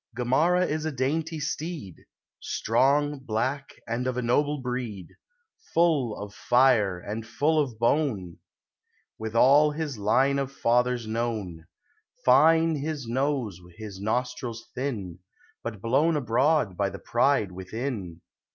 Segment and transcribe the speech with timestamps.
[0.17, 2.05] Gamarra is a dainty steed,
[2.39, 5.09] Strong, black, and of B noble breed,
[5.75, 8.37] Full of fire, and full of bone.
[9.19, 11.67] With all his line of fathers known;
[12.25, 15.19] Fine his nose, his nostrils thin,
[15.61, 18.21] But blown abroad by the pride within!